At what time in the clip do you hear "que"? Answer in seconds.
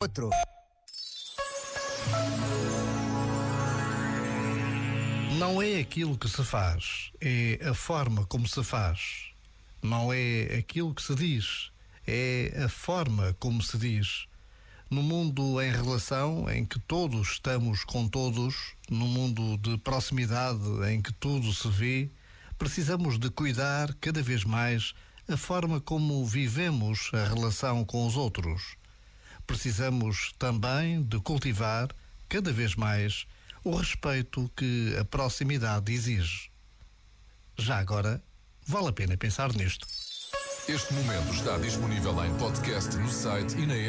6.16-6.28, 10.94-11.02, 16.64-16.78, 21.02-21.12, 34.54-34.94